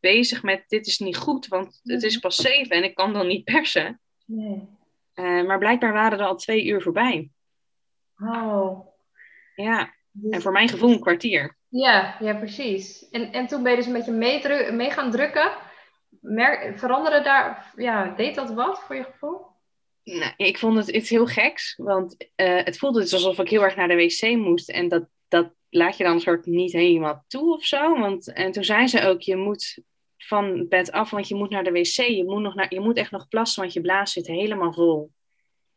[0.00, 3.26] bezig met, dit is niet goed, want het is pas 7 en ik kan dan
[3.26, 4.00] niet persen.
[4.26, 4.68] Nee.
[5.14, 7.30] Uh, maar blijkbaar waren er al twee uur voorbij.
[8.16, 8.86] Oh.
[9.54, 10.30] Ja, dus...
[10.30, 11.56] en voor mijn gevoel een kwartier.
[11.68, 13.08] Ja, ja precies.
[13.08, 15.52] En, en toen ben je dus een beetje mee, mee gaan drukken.
[16.20, 19.48] Mer veranderde daar, ja, deed dat wat voor je gevoel?
[20.04, 23.62] Nou, ik vond het iets heel geks, want uh, het voelde dus alsof ik heel
[23.62, 24.70] erg naar de wc moest.
[24.70, 27.98] En dat, dat laat je dan een soort niet helemaal toe of zo.
[27.98, 29.78] Want, en toen zei ze ook, je moet
[30.22, 31.96] van bed af, want je moet naar de wc.
[31.96, 35.10] Je moet, nog naar, je moet echt nog plassen, want je blaas zit helemaal vol.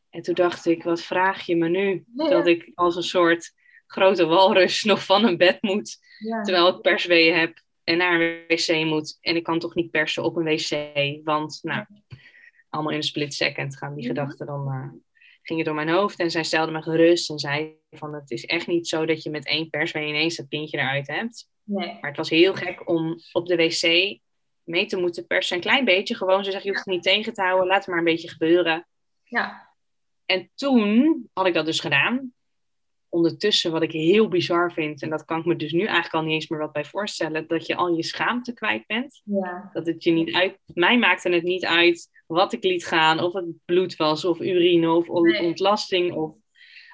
[0.10, 2.04] En toen dacht ik, wat vraag je me nu?
[2.08, 3.54] Dat ik als een soort
[3.88, 5.98] grote walrus nog van een bed moet.
[6.44, 9.18] Terwijl ik persweeën heb en naar een wc moet.
[9.22, 11.86] En ik kan toch niet persen op een wc, want nou
[12.70, 15.02] allemaal in een split second gaan die gedachten dan, uh,
[15.42, 16.20] gingen door mijn hoofd.
[16.20, 19.30] En zij stelde me gerust en zei van het is echt niet zo dat je
[19.30, 21.50] met één pers weer ineens dat pintje eruit hebt.
[21.64, 21.88] Nee.
[21.88, 24.20] Maar het was heel gek om op de wc
[24.64, 25.56] mee te moeten persen.
[25.56, 27.88] Een klein beetje, gewoon ze zeggen je hoeft het niet tegen te houden, laat het
[27.88, 28.88] maar een beetje gebeuren.
[29.24, 29.72] Ja.
[30.26, 32.34] En toen had ik dat dus gedaan
[33.14, 36.22] ondertussen, wat ik heel bizar vind, en dat kan ik me dus nu eigenlijk al
[36.22, 39.22] niet eens meer wat bij voorstellen, dat je al je schaamte kwijt bent.
[39.24, 39.70] Ja.
[39.74, 40.58] Dat het je niet uit.
[40.66, 44.92] Mij maakte het niet uit wat ik liet gaan, of het bloed was, of urine,
[44.92, 46.36] of ontlasting, of,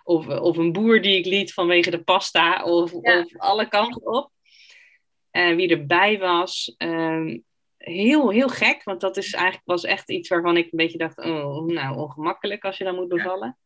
[0.04, 4.32] of, of een boer die ik liet vanwege de pasta, of, of alle kanten op.
[5.32, 6.76] En wie erbij was.
[6.78, 7.38] Ehm,
[7.80, 11.18] heel, heel gek, want dat is eigenlijk, was echt iets waarvan ik een beetje dacht,
[11.18, 13.58] oh, nou, ongemakkelijk als je dan moet bevallen.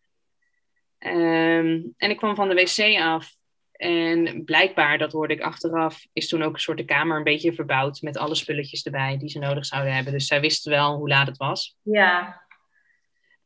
[0.97, 3.31] Ehm, en ik kwam van de wc af.
[3.71, 7.53] En blijkbaar, dat hoorde ik achteraf, is toen ook een soort de kamer een beetje
[7.53, 10.13] verbouwd met alle spulletjes erbij die ze nodig zouden hebben.
[10.13, 11.77] Dus zij wisten wel hoe laat het was.
[11.81, 12.41] Ja.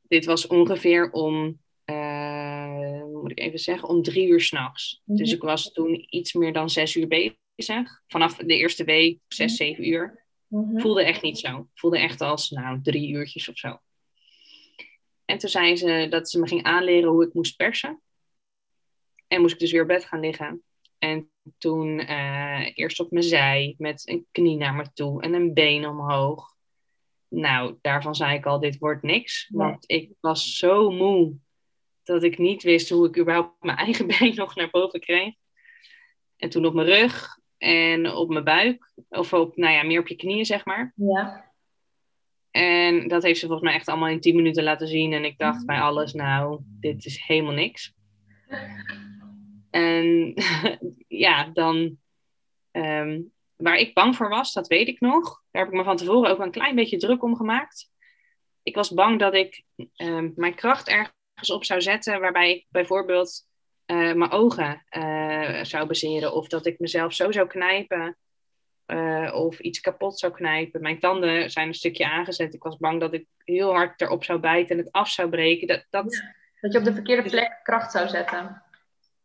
[0.01, 5.01] Dit was ongeveer om, uh, moet ik even zeggen, om drie uur s'nachts.
[5.03, 8.01] Mm Dus ik was toen iets meer dan zes uur bezig.
[8.08, 9.56] Vanaf de eerste week, zes, mhm.
[9.56, 10.27] zeven uur.
[10.48, 11.68] Mm Voelde echt niet zo.
[11.74, 13.80] Voelde echt als, nou, drie uurtjes of zo.
[15.26, 18.02] En toen zei ze dat ze me ging aanleren hoe ik moest persen.
[19.28, 20.64] En moest ik dus weer op bed gaan liggen.
[20.98, 25.54] En toen uh, eerst op mijn zij met een knie naar me toe en een
[25.54, 26.56] been omhoog.
[27.28, 29.50] Nou, daarvan zei ik al, dit wordt niks.
[29.52, 31.36] Want ik was zo moe
[32.04, 35.34] dat ik niet wist hoe ik überhaupt mijn eigen been nog naar boven kreeg.
[36.38, 38.91] En toen op mijn rug en op mijn buik.
[39.10, 40.93] Of op, nou ja, meer op je knieën, zeg maar.
[40.96, 41.52] Ja.
[42.52, 45.13] En dat heeft ze volgens mij echt allemaal in 10 minuten laten zien.
[45.13, 47.93] En ik dacht bij alles, nou, dit is helemaal niks.
[49.70, 50.34] En
[51.08, 51.98] ja, dan.
[52.72, 53.22] Ehm,
[53.56, 55.43] waar ik bang voor was, dat weet ik nog.
[55.52, 57.91] Daar heb ik me van tevoren ook een klein beetje druk om gemaakt.
[58.63, 59.63] Ik was bang dat ik
[59.96, 63.48] um, mijn kracht ergens op zou zetten, waarbij ik bijvoorbeeld
[63.88, 66.34] uh, mijn ogen uh, zou baseren.
[66.34, 68.17] Of dat ik mezelf zo zou knijpen
[68.88, 70.82] uh, of iets kapot zou knijpen.
[70.82, 72.54] Mijn tanden zijn een stukje aangezet.
[72.54, 75.67] Ik was bang dat ik heel hard erop zou bijten en het af zou breken.
[75.67, 76.23] Dat, dat...
[76.62, 78.62] dat je op de verkeerde plek kracht zou zetten.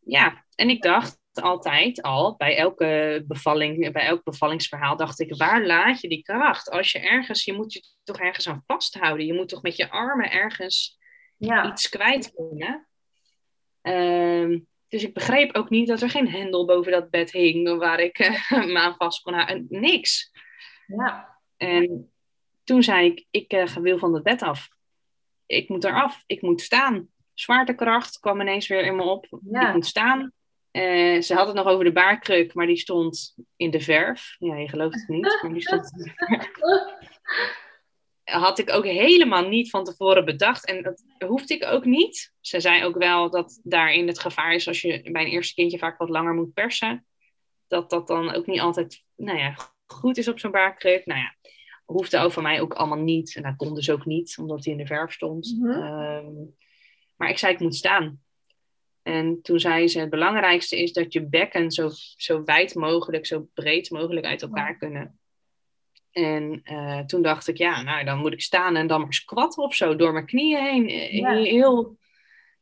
[0.01, 5.67] Ja, en ik dacht, altijd al, bij elke bevalling, bij elk bevallingsverhaal, dacht ik, waar
[5.67, 6.71] laat je die kracht?
[6.71, 9.27] Als je ergens, je moet je toch ergens aan vasthouden.
[9.27, 10.99] Je moet toch met je armen ergens
[11.37, 11.71] Ja.
[11.71, 12.87] iets kwijt kunnen.
[13.83, 18.01] Ehm, dus ik begreep ook niet dat er geen hendel boven dat bed hing waar
[18.01, 19.67] ik eh, me aan vast kon houden.
[19.69, 20.33] Niks.
[20.87, 21.39] Ja.
[21.57, 22.13] En
[22.65, 24.69] toen zei ik, ik eh, wil van het bed af.
[25.47, 27.09] Ik moet eraf, ik moet staan.
[27.35, 29.27] Zwaartekracht kwam ineens weer in me op.
[29.51, 29.69] Ja.
[29.69, 30.33] Ik moet staan.
[30.71, 34.37] Eh, ze had het nog over de baarkruk, maar die stond in de verf.
[34.39, 36.51] Ja, je gelooft het niet, maar die stond in de verf.
[38.25, 40.67] Had ik ook helemaal niet van tevoren bedacht.
[40.67, 42.33] En dat hoefde ik ook niet.
[42.41, 45.79] Ze zei ook wel dat daarin het gevaar is als je bij een eerste kindje
[45.79, 47.07] vaak wat langer moet persen.
[47.67, 49.55] Dat dat dan ook niet altijd nou ja,
[49.87, 51.07] goed is op zo'n baarkruk.
[51.07, 51.37] Nou ja,
[51.85, 53.37] hoefde ook van mij ook allemaal niet.
[53.37, 55.57] En dat kon dus ook niet, omdat hij in de verf stond.
[55.59, 55.71] Mhm.
[55.71, 56.33] Ehm,
[57.17, 58.21] maar ik zei, ik moet staan.
[59.03, 63.49] En toen zei ze, het belangrijkste is dat je bekken zo, zo wijd mogelijk, zo
[63.55, 65.21] breed mogelijk uit elkaar kunnen.
[66.13, 69.63] En eh, toen dacht ik, ja, nou dan moet ik staan en dan maar squatten
[69.63, 70.89] of zo, door mijn knieën heen.
[70.89, 71.35] Eh, Ja.
[71.35, 71.99] Heel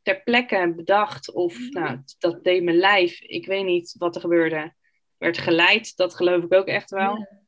[0.03, 1.33] ter plekke bedacht.
[1.33, 3.21] Of, nou, dat deed mijn lijf.
[3.21, 4.73] Ik weet niet wat er gebeurde.
[5.19, 7.17] Werd geleid, dat geloof ik ook echt wel.
[7.19, 7.39] Ja.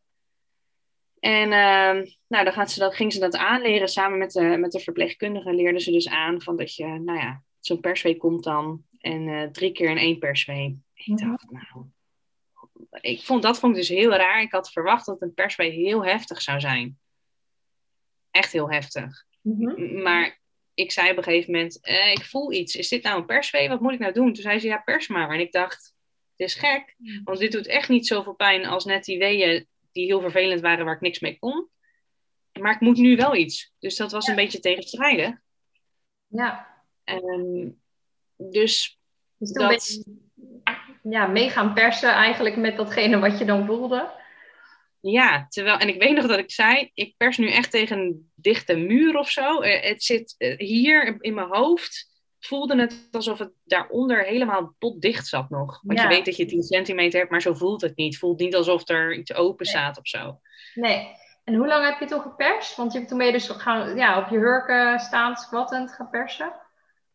[1.20, 3.88] En ehm, nou, dan gaat ze dat, ging ze dat aanleren.
[3.88, 7.42] Samen met de, met de verpleegkundige leerden ze dus aan van dat je, nou ja,
[7.60, 8.82] zo'n perswee komt dan.
[8.98, 10.78] En eh, drie keer in één perswee.
[10.94, 11.28] Ik Mhm.
[11.28, 11.86] dacht, nou,
[13.02, 14.42] ik vond, dat vond ik dus heel raar.
[14.42, 16.98] Ik had verwacht dat een perswee heel heftig zou zijn.
[18.30, 19.24] Echt heel heftig.
[19.40, 20.02] Mhm.
[20.02, 20.40] Maar
[20.74, 22.76] ik zei op een gegeven moment, eh, ik voel iets.
[22.76, 23.68] Is dit nou een perswee?
[23.68, 24.32] Wat moet ik nou doen?
[24.32, 25.30] Toen zei ze, ja, pers maar.
[25.30, 25.94] En ik dacht,
[26.36, 26.96] het is gek.
[27.24, 30.84] Want dit doet echt niet zoveel pijn als net die weeën die heel vervelend waren
[30.84, 31.68] waar ik niks mee kon.
[32.60, 33.74] Maar ik moet nu wel iets.
[33.78, 35.34] Dus dat was een beetje tegenstrijdig.
[36.26, 36.82] Ja.
[37.04, 37.70] Ehm,
[38.36, 39.00] dus
[39.38, 40.04] Dus dat,
[41.02, 44.10] ja, mee gaan persen eigenlijk met datgene wat je dan voelde.
[45.00, 48.30] ja, terwijl, en ik weet nog dat ik zei, ik pers nu echt tegen een
[48.34, 49.60] dichte muur of zo.
[49.60, 52.10] Eh, het zit eh, hier in mijn hoofd.
[52.40, 55.80] Voelde het alsof het daaronder helemaal potdicht zat nog.
[55.82, 56.04] Want Ja.
[56.08, 58.10] je weet dat je 10 centimeter hebt, maar zo voelt het niet.
[58.12, 59.74] Het voelt niet alsof er iets open Nee.
[59.74, 60.40] staat of zo.
[60.74, 61.08] Nee.
[61.44, 62.76] En hoe lang heb je toen geperst?
[62.76, 66.10] Want je hebt toen ben je dus gaan, ja, op je hurken staan, squattend gaan
[66.10, 66.52] persen.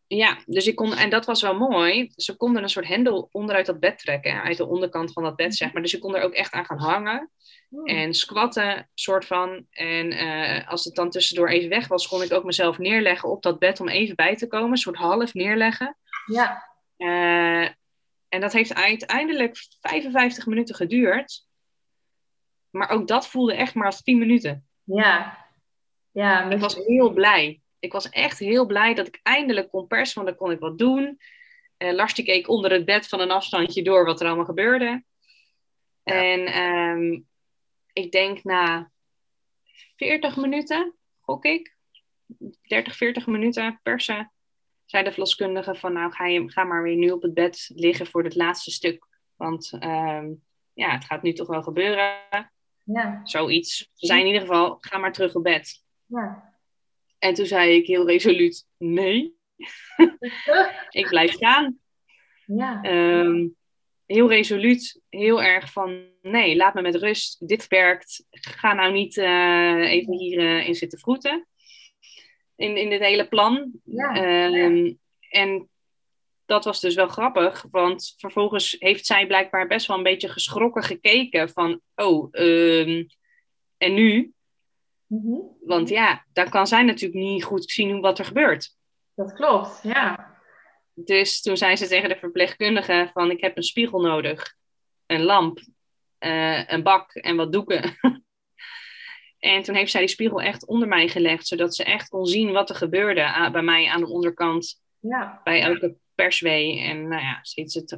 [0.08, 2.12] Ja, dus ik kon, en dat was wel mooi.
[2.16, 5.56] Ze konden een soort hendel onderuit dat bed trekken, uit de onderkant van dat bed,
[5.56, 5.82] zeg maar.
[5.82, 7.32] Dus je kon er ook echt aan gaan hangen
[7.70, 7.86] Hmm.
[7.86, 9.66] en squatten, soort van.
[9.70, 13.42] En eh, als het dan tussendoor even weg was, kon ik ook mezelf neerleggen op
[13.42, 15.98] dat bed om even bij te komen, een soort half neerleggen.
[16.26, 16.64] Ja.
[16.98, 17.64] Eh,
[18.30, 21.46] en dat heeft uiteindelijk 55 minuten geduurd.
[22.70, 24.68] Maar ook dat voelde echt maar als 10 minuten.
[24.84, 25.46] Ja.
[26.12, 27.62] Ja, Ik was heel blij.
[27.80, 30.78] Ik was echt heel blij dat ik eindelijk kon persen, want dan kon ik wat
[30.78, 31.20] doen.
[31.78, 35.04] Eh Lars die keek onder het bed van een afstandje door wat er allemaal gebeurde.
[36.04, 37.20] En ehm,
[37.94, 38.92] ik denk na
[39.96, 41.78] 40 minuten, gok ik,
[42.62, 44.32] 30, 40 minuten persen,
[44.86, 48.08] zei de verloskundige van nou ga, je, ga maar weer nu op het bed liggen
[48.08, 49.08] voor het laatste stuk.
[49.36, 50.34] Want ehm,
[50.74, 52.16] ja, het gaat nu toch wel gebeuren.
[52.84, 53.22] ja.
[53.24, 53.78] Zoiets.
[53.94, 55.84] Ze zei in ieder geval, ga maar terug op bed.
[56.06, 56.47] Ja.
[57.20, 59.36] En toen zei ik heel resoluut: nee,
[60.90, 61.80] ik blijf staan.
[62.46, 62.82] Ja.
[62.82, 63.48] Ehm,
[64.06, 67.48] heel resoluut, heel erg van: nee, laat me met rust.
[67.48, 68.26] Dit werkt.
[68.30, 71.48] Ga nou niet eh, even hier eh, in zitten vroeten.
[72.56, 73.72] In, in dit hele plan.
[73.84, 74.16] Ja.
[74.16, 74.94] Ehm,
[75.30, 75.70] En
[76.46, 80.84] dat was dus wel grappig, want vervolgens heeft zij blijkbaar best wel een beetje geschrokken
[80.84, 83.04] gekeken van: oh, ehm,
[83.78, 84.32] en nu?
[85.08, 85.40] Mhm.
[85.62, 88.76] Want ja, dan kan zij natuurlijk niet goed zien wat er gebeurt.
[89.16, 90.36] Dat klopt, ja.
[90.94, 94.56] Dus toen zei ze tegen de verpleegkundige van ik heb een spiegel nodig,
[95.06, 95.60] een lamp,
[96.18, 97.98] eh, een bak en wat doeken.
[99.40, 102.52] en toen heeft zij die spiegel echt onder mij gelegd, zodat ze echt kon zien
[102.52, 106.80] wat er gebeurde bij mij aan de onderkant, Ja, bij elke perswee.
[106.80, 107.42] En nou ja,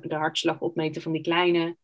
[0.02, 1.78] de hartslag opmeten van die kleine.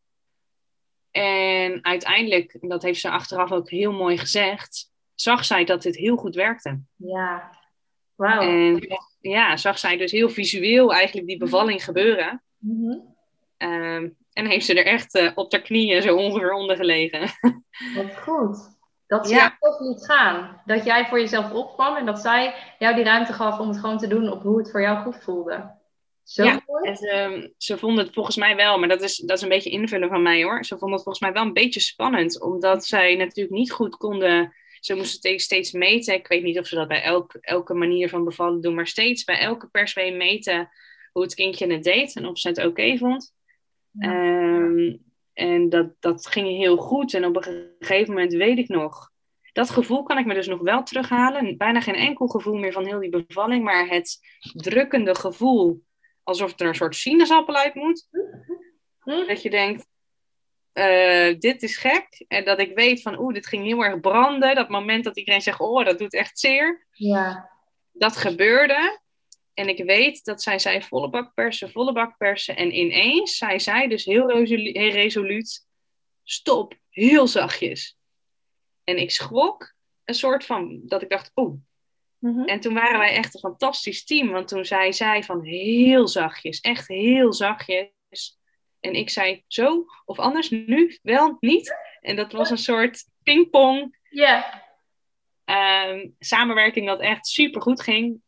[1.12, 5.96] En uiteindelijk, en dat heeft ze achteraf ook heel mooi gezegd, zag zij dat dit
[5.96, 6.80] heel goed werkte.
[6.96, 7.54] ja.
[8.16, 8.42] Wauw.
[8.42, 8.88] En
[9.22, 12.44] ja, zag zij dus heel visueel eigenlijk die bevalling gebeuren.
[12.58, 12.98] Mhm.
[13.58, 17.20] Ehm, en heeft ze er echt eh, op haar knieën zo ongeveer onder gelegen.
[17.96, 18.58] Wat goed.
[19.08, 19.58] Dat ze Ja.
[19.60, 20.62] toch liet gaan.
[20.66, 23.98] Dat jij voor jezelf opkwam en dat zij jou die ruimte gaf om het gewoon
[23.98, 25.72] te doen op hoe het voor jou goed voelde.
[26.24, 26.62] Zo Ja.
[26.82, 29.70] En ze, ze vonden het volgens mij wel, maar dat is, dat is een beetje
[29.70, 30.64] invullen van mij hoor.
[30.66, 34.54] Ze vonden het volgens mij wel een beetje spannend, omdat zij natuurlijk niet goed konden.
[34.86, 36.14] Ze moesten steeds, steeds meten.
[36.14, 39.24] Ik weet niet of ze dat bij elk, elke manier van bevallen doen, maar steeds
[39.24, 40.70] bij elke perswee meten
[41.12, 43.34] hoe het kindje het deed en of ze het oké vond.
[44.00, 44.96] Ehm,
[45.34, 47.14] en dat, dat ging heel goed.
[47.14, 49.12] En op een gegeven moment weet ik nog.
[49.54, 51.58] Dat gevoel kan ik me dus nog wel terughalen.
[51.58, 53.64] Bijna geen enkel gevoel meer van heel die bevalling.
[53.64, 54.20] Maar het
[54.54, 55.84] drukkende gevoel.
[56.24, 58.08] Alsof er een soort sinaasappel uit moet.
[59.00, 59.28] Hm?
[59.28, 59.86] Dat je denkt,
[60.76, 62.26] eh, dit is gek.
[62.28, 64.56] En dat ik weet van, oeh, dit ging heel erg branden.
[64.56, 66.88] Dat moment dat iedereen zegt, oh, dat doet echt zeer.
[66.92, 67.50] Ja.
[67.92, 69.00] Dat gebeurde.
[69.54, 72.56] En ik weet dat zij zei volle bak persen, volle bak persen.
[72.56, 75.68] En ineens zei zij dus heel, resolu- heel resoluut,
[76.24, 77.98] stop, heel zachtjes.
[78.84, 81.60] En ik schrok een soort van, dat ik dacht, oeh.
[82.18, 82.44] Mhm.
[82.44, 84.32] En toen waren wij echt een fantastisch team.
[84.32, 88.40] Want toen zei zij van heel zachtjes, echt heel zachtjes.
[88.86, 91.76] En ik zei zo, of anders, nu, wel, niet.
[92.02, 94.64] En dat was een soort pingpong Ja.
[95.46, 98.22] ehm, samenwerking dat echt super goed ging.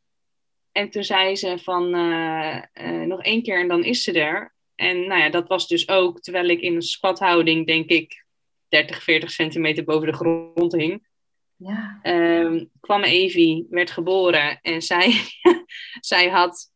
[0.72, 4.56] En toen zei ze van eh, eh, nog één keer en dan is ze er.
[4.76, 8.26] En nou ja, dat was dus ook terwijl ik in een squathouding, denk ik,
[8.68, 11.08] 30, 40 centimeter boven de grond hing.
[11.56, 12.00] Ja.
[12.02, 15.14] Ehm, kwam Evie, werd geboren en zij,
[16.00, 16.72] zij had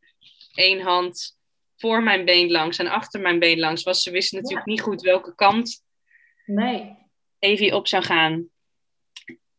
[0.53, 1.39] één hand
[1.81, 3.83] voor mijn been langs en achter mijn been langs.
[3.83, 5.83] Was, ze wist natuurlijk niet goed welke kant
[6.45, 6.97] Nee.
[7.39, 8.49] Evie op zou gaan.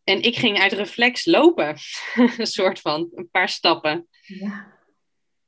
[0.05, 1.77] En ik ging uit reflex lopen,
[2.39, 4.09] een soort van, een paar stappen.
[4.21, 4.81] Ja.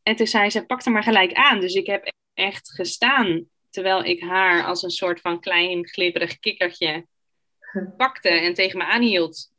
[0.03, 1.61] En toen zei ze, pak er maar gelijk aan.
[1.61, 7.07] Dus ik heb echt gestaan, terwijl ik haar als een soort van klein glibberig kikkertje
[7.97, 9.53] pakte en tegen me aanhield.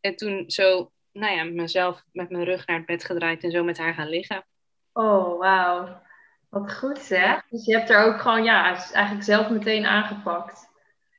[0.00, 3.64] En toen zo, nou ja, mezelf met mijn rug naar het bed gedraaid en zo
[3.64, 4.46] met haar gaan liggen.
[4.92, 6.06] Oh, wauw.
[6.48, 7.48] Wat goed zeg.
[7.48, 10.68] Dus je hebt er ook gewoon, ja, eigenlijk zelf meteen aangepakt.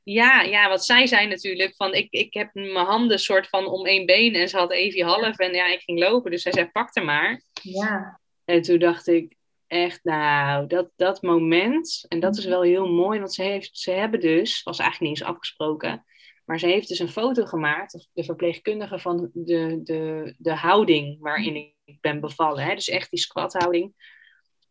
[0.02, 3.86] Ja, ja, wat zij zei natuurlijk, van ik, ik heb mijn handen soort van om
[3.86, 6.30] één been en ze had Evie half en ja, ik ging lopen.
[6.30, 7.42] Dus zij zei, pak er maar.
[7.62, 8.20] Ja.
[8.44, 13.18] En toen dacht ik echt, nou, dat, dat moment, en dat is wel heel mooi,
[13.18, 16.04] want ze, heeft, ze hebben dus, was eigenlijk niet eens afgesproken,
[16.44, 21.74] maar ze heeft dus een foto gemaakt, de verpleegkundige, van de, de, de houding waarin
[21.84, 22.64] ik ben bevallen.
[22.64, 22.74] Hè?
[22.74, 23.94] Dus echt die squathouding.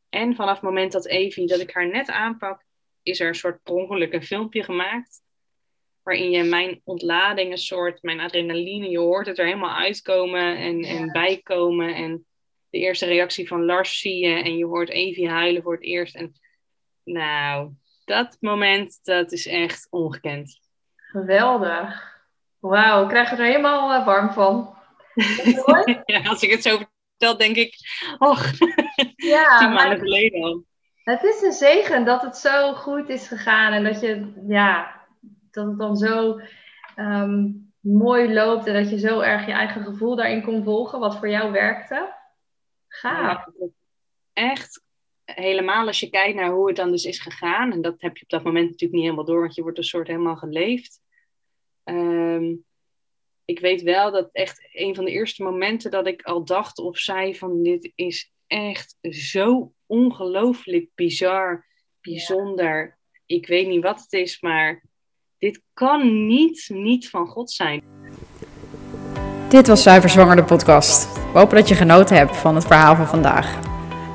[0.10, 2.64] En vanaf het moment dat Evie, dat ik haar net aanpak,
[3.04, 5.22] is er een soort per ongeluk een filmpje gemaakt.
[6.04, 10.84] Waarin je mijn ontlading, een soort, mijn adrenaline, je hoort het er helemaal uitkomen en,
[10.84, 11.96] en bijkomen.
[11.96, 12.26] En
[12.70, 16.16] de eerste reactie van Lars zie je en je hoort Evie huilen voor het eerst.
[16.16, 16.34] En
[17.04, 17.72] nou,
[18.06, 20.60] dat moment, dat is echt ongekend.
[20.96, 22.18] Geweldig.
[22.60, 24.78] Wauw, ik krijg er helemaal eh, warm van.
[26.06, 26.78] Ja, als ik het zo
[27.10, 27.76] vertel, denk ik,
[28.18, 28.52] och,
[29.30, 30.64] Ja, tien maanden geleden al.
[31.04, 35.06] het is een zegen dat het zo goed is gegaan en dat je, ja,
[35.52, 36.40] dat het dan zo
[36.96, 41.18] ehm, mooi loopt en dat je zo erg je eigen gevoel daarin kon volgen, wat
[41.18, 42.14] voor jou werkte.
[42.88, 43.46] Gaaf.
[43.46, 43.70] Ja,
[44.34, 44.84] echt,
[45.26, 48.24] helemaal als je kijkt naar hoe het dan dus is gegaan, en dat heb je
[48.24, 51.02] op dat moment natuurlijk niet helemaal door, want je wordt een soort helemaal geleefd.
[51.84, 52.56] Ehm,
[53.46, 56.98] ik weet wel dat echt een van de eerste momenten dat ik al dacht of
[56.98, 61.66] zei van dit is echt zo ongelooflijk bizar,
[62.02, 62.98] bijzonder.
[63.26, 64.84] Ik weet niet wat het is, maar
[65.38, 67.84] dit kan niet, niet van God zijn.
[69.50, 71.14] Dit was Zuiver Zwanger, de podcast.
[71.14, 73.60] We hopen dat je genoten hebt van het verhaal van vandaag.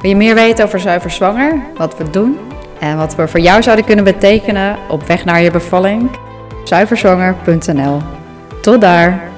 [0.00, 2.38] Wil je meer weten over Zuiver Zwanger, wat we doen
[2.80, 6.10] en wat we voor jou zouden kunnen betekenen op weg naar je bevalling?
[6.64, 8.00] Zuiverzwanger.nl.
[8.62, 9.33] Tot daar!